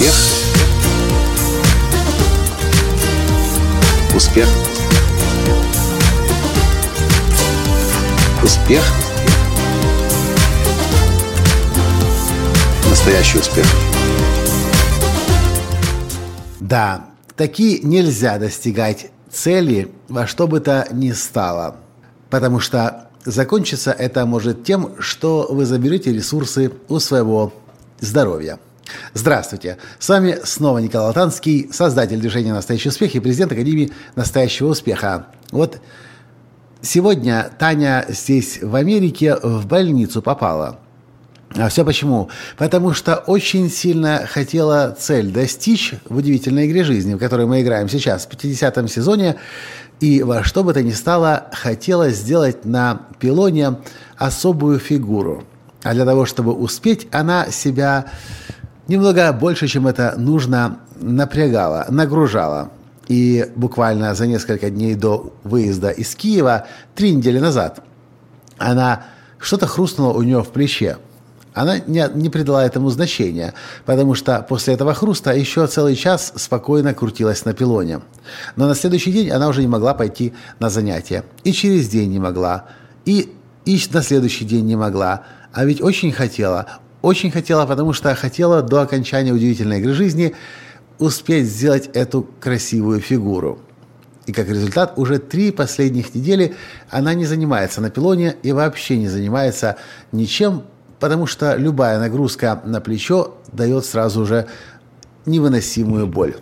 [0.00, 0.14] Успех.
[4.16, 4.48] Успех.
[8.42, 8.82] Успех.
[12.88, 13.66] Настоящий успех.
[16.60, 17.04] Да,
[17.36, 21.76] таки нельзя достигать цели во что бы то ни стало.
[22.30, 27.52] Потому что закончиться это может тем, что вы заберете ресурсы у своего
[28.00, 28.58] здоровья.
[29.14, 29.78] Здравствуйте!
[29.98, 35.26] С вами снова Николай Латанский, создатель движения «Настоящий успех» и президент Академии «Настоящего успеха».
[35.50, 35.80] Вот
[36.82, 40.78] сегодня Таня здесь, в Америке, в больницу попала.
[41.56, 42.30] А все почему?
[42.56, 47.88] Потому что очень сильно хотела цель достичь в удивительной игре жизни, в которой мы играем
[47.88, 49.36] сейчас, в 50-м сезоне,
[49.98, 53.78] и во что бы то ни стало, хотела сделать на пилоне
[54.16, 55.44] особую фигуру.
[55.82, 58.06] А для того, чтобы успеть, она себя
[58.90, 62.70] немного больше, чем это нужно, напрягала, нагружала.
[63.06, 67.82] И буквально за несколько дней до выезда из Киева, три недели назад,
[68.58, 69.04] она
[69.38, 70.98] что-то хрустнуло у нее в плече.
[71.54, 76.94] Она не, не придала этому значения, потому что после этого хруста еще целый час спокойно
[76.94, 78.00] крутилась на пилоне.
[78.56, 81.24] Но на следующий день она уже не могла пойти на занятия.
[81.42, 82.66] И через день не могла.
[83.04, 83.32] И,
[83.64, 85.22] и на следующий день не могла.
[85.52, 86.66] А ведь очень хотела.
[87.02, 90.34] Очень хотела, потому что хотела до окончания удивительной игры жизни
[90.98, 93.58] успеть сделать эту красивую фигуру.
[94.26, 96.54] И как результат, уже три последних недели
[96.90, 99.76] она не занимается на пилоне и вообще не занимается
[100.12, 100.64] ничем,
[100.98, 104.46] потому что любая нагрузка на плечо дает сразу же
[105.24, 106.36] невыносимую боль.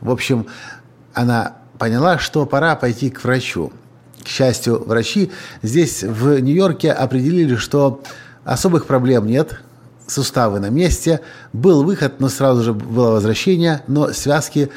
[0.00, 0.46] В общем,
[1.12, 3.72] она поняла, что пора пойти к врачу.
[4.22, 8.00] К счастью, врачи здесь, в Нью-Йорке, определили, что
[8.44, 9.60] особых проблем нет,
[10.08, 11.20] суставы на месте,
[11.52, 14.70] был выход, но сразу же было возвращение, но связки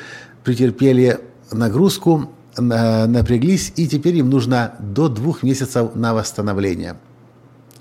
[0.44, 1.20] претерпели
[1.52, 6.98] нагрузку, напряглись, и теперь им нужно до двух месяцев на восстановление–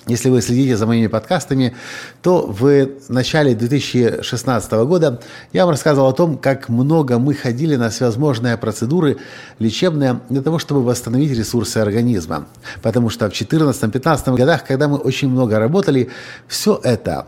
[0.06, 1.76] если вы следите за моими подкастами,
[2.22, 5.20] то в начале 2016 года
[5.52, 9.18] я вам рассказывал о том, как много мы ходили на всевозможные процедуры
[9.58, 12.46] лечебные для того, чтобы восстановить ресурсы организма.
[12.82, 16.10] Потому что в 2014-2015 годах, когда мы очень много работали,
[16.48, 17.26] все это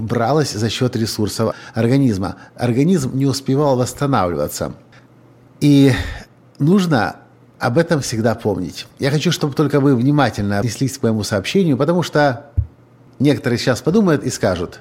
[0.00, 2.36] бралось за счет ресурсов организма.
[2.56, 4.74] Организм не успевал восстанавливаться.
[5.60, 5.92] И
[6.58, 7.16] нужно
[7.58, 8.86] об этом всегда помнить.
[8.98, 12.46] Я хочу, чтобы только вы внимательно отнеслись к моему сообщению, потому что
[13.18, 14.80] некоторые сейчас подумают и скажут,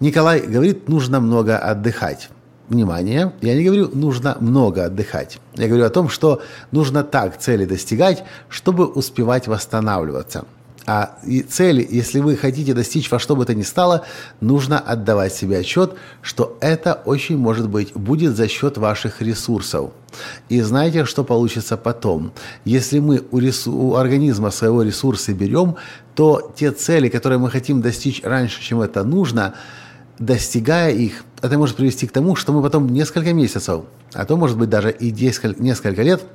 [0.00, 2.30] Николай говорит, нужно много отдыхать.
[2.66, 5.38] Внимание, я не говорю, нужно много отдыхать.
[5.54, 10.46] Я говорю о том, что нужно так цели достигать, чтобы успевать восстанавливаться.
[10.86, 14.04] А и цели, если вы хотите достичь во что бы то ни стало,
[14.40, 19.92] нужно отдавать себе отчет, что это очень может быть будет за счет ваших ресурсов.
[20.50, 22.32] И знаете, что получится потом?
[22.66, 25.76] Если мы у, ресу, у организма своего ресурса берем,
[26.14, 29.54] то те цели, которые мы хотим достичь раньше, чем это нужно,
[30.18, 34.58] достигая их, это может привести к тому, что мы потом несколько месяцев, а то может
[34.58, 36.22] быть даже и несколько лет–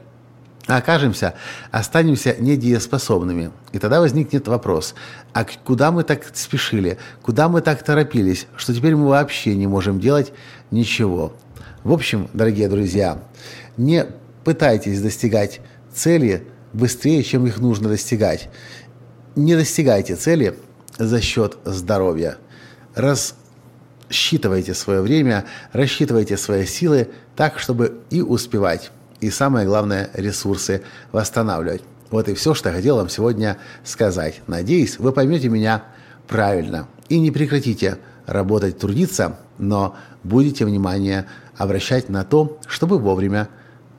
[0.78, 1.34] окажемся,
[1.72, 3.52] останемся недееспособными.
[3.72, 4.94] И тогда возникнет вопрос,
[5.34, 10.00] а куда мы так спешили, куда мы так торопились, что теперь мы вообще не можем
[10.00, 10.31] делать
[10.72, 11.34] ничего.
[11.84, 13.24] В общем, дорогие друзья,
[13.78, 14.06] не
[14.44, 15.62] пытайтесь достигать
[15.94, 18.50] цели быстрее, чем их нужно достигать.
[19.35, 20.56] Не достигайте цели
[20.97, 22.38] за счет здоровья.
[22.96, 28.91] Рассчитывайте свое время, рассчитывайте свои силы так, чтобы и успевать
[29.22, 30.81] и самое главное, ресурсы
[31.12, 31.81] восстанавливать.
[32.09, 34.41] Вот и все, что я хотел вам сегодня сказать.
[34.47, 35.84] Надеюсь, вы поймете меня
[36.28, 41.28] правильно и не прекратите работать, трудиться, но будете внимание
[41.58, 43.50] обращать на то, чтобы вовремя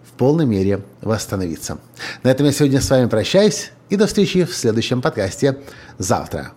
[0.04, 1.78] в полной мере восстановиться.
[2.22, 5.58] На этом я сегодня с вами прощаюсь и до встречи в следующем подкасте
[5.98, 6.52] завтра.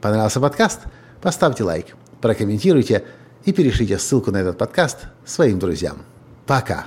[0.00, 0.80] Понравился подкаст?
[1.20, 3.04] Поставьте лайк, прокомментируйте
[3.44, 5.98] и перешлите ссылку на этот подкаст своим друзьям.
[6.46, 6.86] Пока!